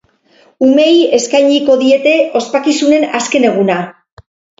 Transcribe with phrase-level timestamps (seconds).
[0.67, 3.77] Umeei eskainiko diete ospakizunen azken eguna.